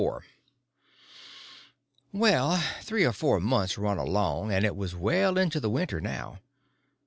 [2.11, 6.39] Well, three or four months run along, and it was well into the winter now.